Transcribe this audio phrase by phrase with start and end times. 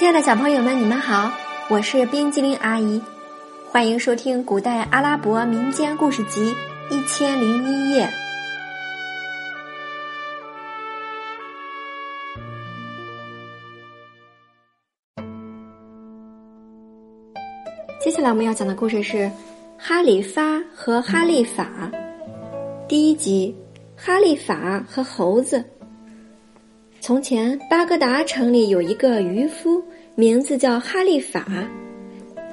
[0.00, 1.30] 亲爱的小朋友们，你们好，
[1.68, 3.02] 我是冰激凌阿姨，
[3.70, 6.40] 欢迎收听古代阿拉伯民间故事集
[6.88, 8.06] 《一千零一夜》。
[18.02, 19.18] 接下来我们要讲的故事是
[19.76, 21.68] 《哈里发和哈利法》
[22.88, 23.54] 第一集
[24.02, 25.58] 《哈利法和猴子》。
[27.02, 29.82] 从前，巴格达城里有一个渔夫，
[30.16, 31.46] 名字叫哈利法，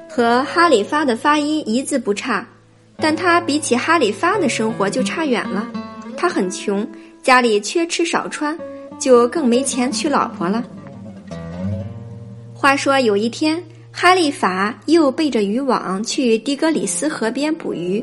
[0.08, 2.48] 和哈里发的发音一字不差，
[2.96, 5.70] 但他比起哈里发的生活就差远了。
[6.16, 6.88] 他很穷，
[7.22, 8.58] 家里缺吃少穿，
[8.98, 10.64] 就更没钱娶老婆了。
[12.54, 18.02] 话说有一天，哈利法又背着渔网去迪格里斯河边捕鱼，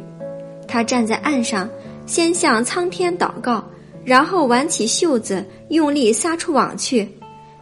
[0.67, 1.67] 他站在岸上，
[2.05, 3.67] 先向苍天祷告。
[4.05, 7.09] 然后挽起袖子，用力撒出网去。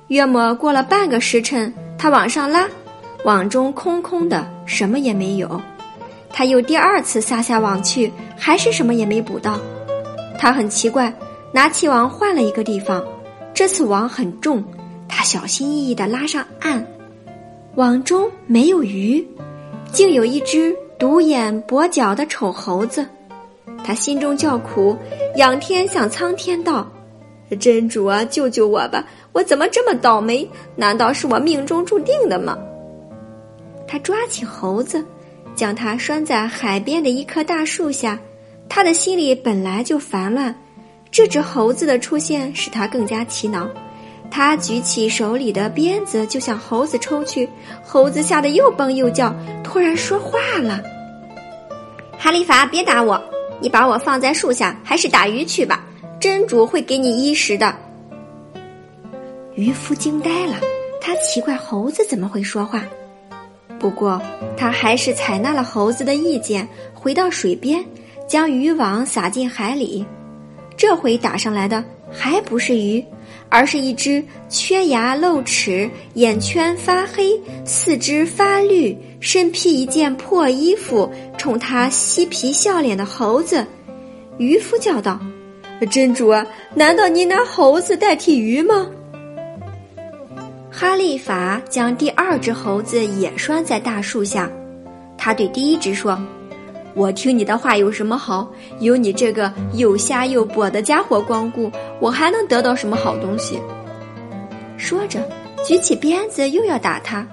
[0.09, 2.67] 约莫过了半个时辰，他往上拉，
[3.23, 5.59] 网中空空的，什么也没有。
[6.29, 9.57] 他又第二次撒下网去，还是什么也没捕到。
[10.37, 11.13] 他很奇怪，
[11.53, 13.01] 拿起网换了一个地方。
[13.53, 14.61] 这次网很重，
[15.07, 16.85] 他小心翼翼地拉上岸，
[17.75, 19.25] 网中没有鱼，
[19.91, 23.07] 竟有一只独眼跛脚的丑猴子。
[23.83, 24.97] 他心中叫苦，
[25.35, 26.89] 仰天向苍天道
[27.59, 29.05] ：“真主啊，救救我吧！
[29.33, 30.47] 我怎么这么倒霉？
[30.75, 32.57] 难道是我命中注定的吗？”
[33.87, 35.03] 他抓起猴子，
[35.55, 38.17] 将它拴在海边的一棵大树下。
[38.69, 40.55] 他的心里本来就烦乱，
[41.11, 43.69] 这只猴子的出现使他更加气恼。
[44.31, 47.47] 他举起手里的鞭子就向猴子抽去，
[47.83, 50.81] 猴子吓得又蹦又叫，突然说话了
[52.17, 53.21] ：“哈利法，别打我！”
[53.59, 55.85] 你把我放在树下，还是打鱼去吧。
[56.19, 57.75] 真主会给你衣食的。
[59.55, 60.55] 渔夫惊呆了，
[61.01, 62.83] 他奇怪猴子怎么会说话。
[63.77, 64.21] 不过
[64.55, 67.83] 他还是采纳了猴子的意见，回到水边，
[68.27, 70.05] 将渔网撒进海里。
[70.77, 73.03] 这回打上来的还不是鱼，
[73.53, 78.97] 而是一只缺牙露齿、眼圈发黑、四肢发绿。
[79.19, 83.65] 身披一件破衣服，冲他嬉皮笑脸的猴子，
[84.37, 85.17] 渔夫叫道
[85.89, 88.89] ：“真主啊，难道你拿猴子代替鱼吗？”
[90.69, 94.51] 哈利法将第二只猴子也拴在大树下，
[95.15, 96.19] 他对第一只说
[96.95, 98.47] ：“我听你的话有什么好？
[98.79, 103.59] 有你这个又瞎又跛的家伙光顾，我还能得到什么好东西？”
[104.77, 105.19] 说着，
[105.65, 107.25] 举起鞭子又要打他。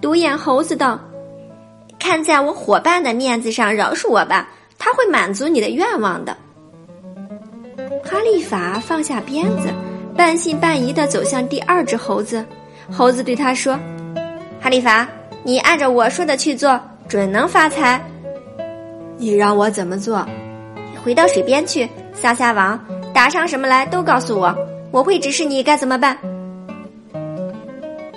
[0.00, 0.98] 独眼猴子道。
[1.98, 4.48] 看在我伙伴的面子上，饶恕我吧，
[4.78, 6.36] 他会满足你的愿望的。
[8.04, 9.68] 哈利法放下鞭子，
[10.14, 12.44] 半信半疑的走向第二只猴子。
[12.92, 13.78] 猴子对他说
[14.60, 15.08] ：“哈利法，
[15.42, 16.78] 你按照我说的去做，
[17.08, 17.98] 准能发财。
[19.16, 20.26] 你让我怎么做？
[21.02, 22.78] 回到水边去，撒下网，
[23.12, 24.56] 打上什么来都告诉我，
[24.90, 26.16] 我会指示你该怎么办。”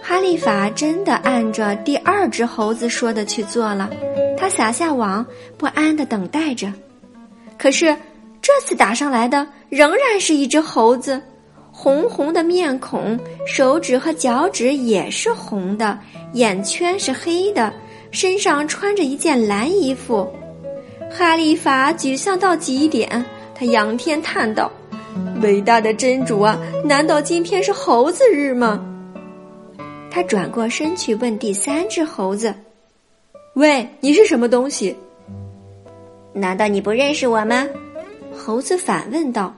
[0.01, 3.89] 哈利法真的按着第二只猴子说的去做了，
[4.37, 5.25] 他撒下网，
[5.57, 6.71] 不安的等待着。
[7.57, 7.95] 可是
[8.41, 11.21] 这次打上来的仍然是一只猴子，
[11.71, 15.99] 红红的面孔，手指和脚趾也是红的，
[16.33, 17.73] 眼圈是黑的，
[18.09, 20.25] 身上穿着一件蓝衣服。
[21.09, 23.23] 哈利法沮丧到极点，
[23.55, 24.71] 他仰天叹道
[25.41, 28.83] ：“伟大的真主啊，难道今天是猴子日吗？”
[30.11, 32.53] 他转过身去问第三只猴子
[33.55, 34.95] ：“喂，你是什么东西？
[36.33, 37.67] 难道你不认识我吗？”
[38.35, 39.53] 猴子反问道：“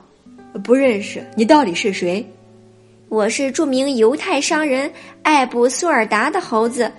[0.64, 1.26] 不认识。
[1.36, 2.26] 你到底是谁
[3.09, 4.90] ？”“我是著名犹太商人
[5.24, 6.90] 艾布苏尔达的猴子。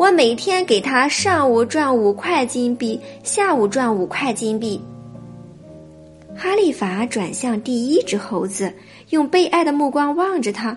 [0.00, 4.80] 我每天给他上午赚五块金币，下午赚五块金币。”
[6.34, 8.72] 哈利法转向第一只猴子，
[9.10, 10.74] 用悲哀的目光望着他。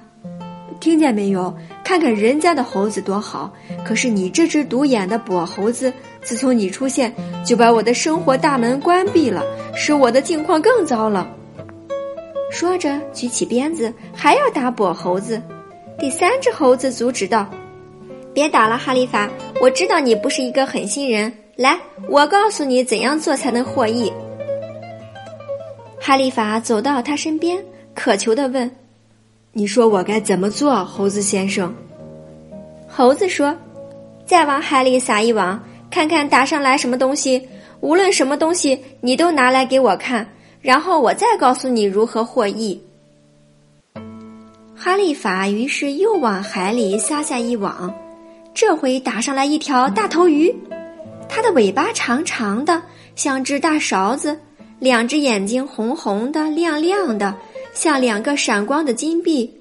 [0.81, 1.55] 听见没有？
[1.85, 3.53] 看看人家的猴子多好，
[3.85, 7.15] 可是你这只独眼的跛猴子，自从你出现，
[7.45, 9.41] 就把我的生活大门关闭了，
[9.73, 11.33] 使我的境况更糟了。
[12.51, 15.41] 说着，举起鞭子，还要打跛猴子。
[15.97, 17.47] 第三只猴子阻止道
[18.33, 19.29] ：“别打了，哈利法，
[19.61, 21.31] 我知道你不是一个狠心人。
[21.55, 24.11] 来，我告诉你怎样做才能获益。”
[26.01, 27.63] 哈利法走到他身边，
[27.93, 28.69] 渴求的问。
[29.51, 31.73] 你说我该怎么做，猴子先生？
[32.87, 33.55] 猴子说
[34.25, 37.47] ：“再往海里撒一网，看看打上来什么东西。
[37.81, 40.27] 无论什么东西，你都拿来给我看，
[40.59, 42.81] 然后我再告诉你如何获益。”
[44.75, 47.93] 哈利法于是又往海里撒下一网，
[48.53, 50.53] 这回打上来一条大头鱼，
[51.27, 52.81] 它的尾巴长长的，
[53.15, 54.39] 像只大勺子，
[54.77, 57.35] 两只眼睛红红的、亮亮的，
[57.73, 59.51] 像两个闪光的金币。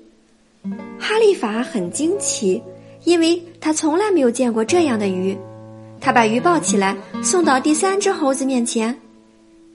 [0.99, 2.63] 哈利法很惊奇，
[3.05, 5.37] 因为他从来没有见过这样的鱼。
[5.99, 8.95] 他把鱼抱起来，送到第三只猴子面前。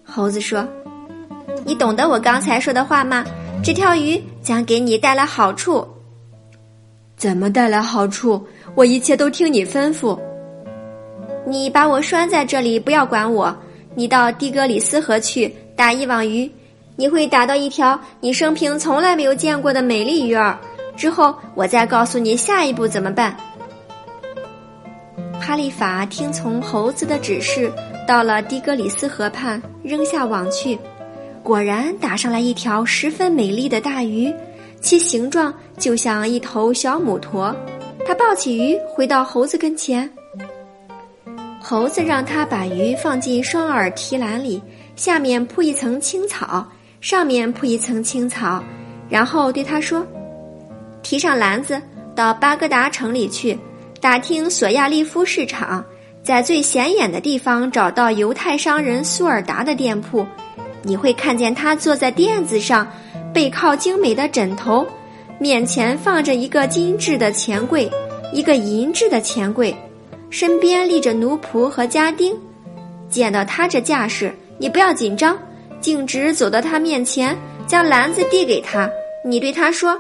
[0.04, 0.66] 猴子说
[1.66, 3.26] ：“你懂得我刚才说的话吗？
[3.64, 5.86] 这条鱼将给你带来好处。
[7.18, 8.46] 怎么带来好处？
[8.78, 10.16] 我一切都听你吩咐。
[11.48, 13.56] 你把我拴在这里，不要管我。
[13.96, 16.48] 你到蒂格里斯河去打一网鱼，
[16.96, 20.56] 你会打到一条你生平从来没有见过的美丽鱼儿。
[20.96, 23.36] 之后，我再告诉你下一步怎么办。”
[25.42, 27.72] 哈利法听从猴子的指示。
[28.08, 30.78] 到了迪格里斯河畔，扔下网去，
[31.42, 34.32] 果然打上来一条十分美丽的大鱼，
[34.80, 37.54] 其形状就像一头小母驼。
[38.08, 40.10] 他抱起鱼回到猴子跟前，
[41.60, 44.62] 猴子让他把鱼放进双耳提篮里，
[44.96, 46.66] 下面铺一层青草，
[47.02, 48.64] 上面铺一层青草，
[49.10, 50.08] 然后对他说
[51.04, 51.82] ：“提上篮子，
[52.16, 53.60] 到巴格达城里去，
[54.00, 55.84] 打听索亚利夫市场。”
[56.24, 60.26] 在最显眼的地方找到犹太商人苏尔达的店铺，
[60.82, 62.88] 你会看见他坐在垫子上，
[63.34, 64.88] 背靠精美的枕头，
[65.40, 67.90] 面前放着一个金质的钱柜，
[68.34, 69.76] 一个银质的钱柜，
[70.30, 72.36] 身边立着奴仆和家丁。
[73.10, 75.38] 见到他这架势，你不要紧张，
[75.80, 77.38] 径直走到他面前，
[77.68, 78.90] 将篮子递给他。
[79.24, 79.98] 你对他说：“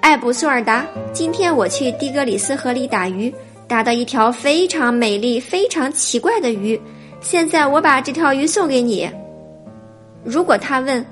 [0.00, 3.32] 艾布苏尔达，今天我去蒂格里斯河里打鱼。”
[3.68, 6.78] 打到一条非常美丽、非常奇怪的鱼，
[7.22, 9.08] 现在我把这条鱼送给你。
[10.24, 11.02] 如果他问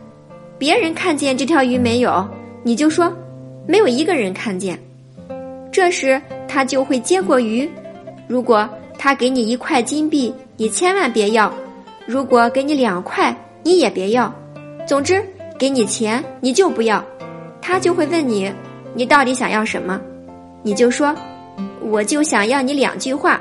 [0.58, 2.28] 别人看见这条鱼没有，
[2.62, 3.12] 你就说
[3.66, 4.78] 没有一个人看见。
[5.72, 7.68] 这时他就会接过鱼。
[8.26, 8.68] 如果
[8.98, 11.50] 他给你一块金币，你千万别要；
[12.06, 14.32] 如果给你两块，你也别要。
[14.86, 15.22] 总之，
[15.58, 17.04] 给你钱你就不要。
[17.62, 18.52] 他就会问你，
[18.94, 20.00] 你到底想要什么？
[20.62, 21.14] 你就说。
[21.82, 23.40] 我就想要你两句话，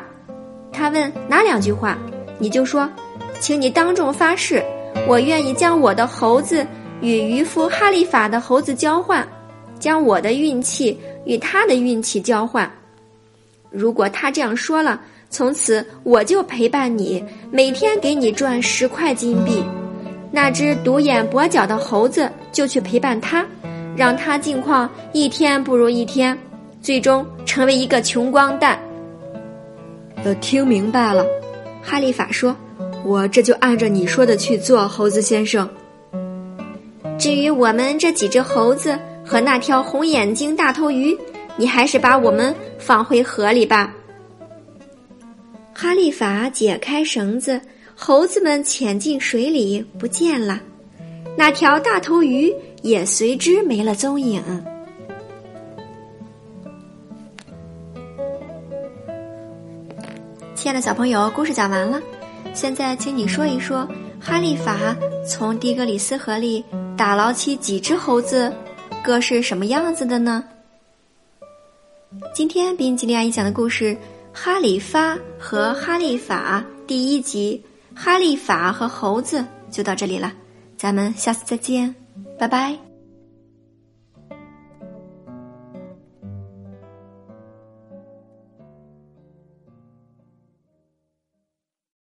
[0.71, 1.97] 他问哪两句话，
[2.39, 2.89] 你就说，
[3.39, 4.63] 请你当众发誓，
[5.07, 6.65] 我愿意将我的猴子
[7.01, 9.27] 与渔夫哈利法的猴子交换，
[9.79, 12.71] 将我的运气与他的运气交换。
[13.69, 14.99] 如果他这样说了，
[15.29, 19.63] 从此我就陪伴你，每天给你赚十块金币。
[20.31, 23.45] 那只独眼跛脚的猴子就去陪伴他，
[23.95, 26.37] 让他境况一天不如一天。
[26.81, 28.79] 最终成为一个穷光蛋。
[30.23, 31.25] 呃，听明白了，
[31.83, 32.55] 哈利法说
[33.03, 35.69] ：“我这就按照你说的去做，猴子先生。
[37.19, 41.15] 至于我们这几只猴子和那条红眼睛大头鱼，
[41.57, 43.93] 你还是把我们放回河里吧。”
[45.75, 47.59] 哈利法解开绳子，
[47.93, 50.61] 猴子们潜进水里不见了，
[51.37, 54.41] 那条大头鱼也随之没了踪影。
[60.55, 62.01] 亲爱的小朋友，故事讲完了，
[62.53, 63.87] 现在请你说一说，
[64.19, 64.95] 哈利法
[65.25, 66.63] 从蒂格里斯河里
[66.99, 68.53] 打捞起几只猴子，
[69.01, 70.43] 各是什么样子的呢？
[72.35, 73.95] 今天冰激凌阿姨讲的故事
[74.33, 77.63] 《哈里发和哈利法》第一集
[77.97, 79.39] 《哈利法和猴子》
[79.71, 80.33] 就到这里了，
[80.75, 81.95] 咱们下次再见，
[82.37, 82.88] 拜拜。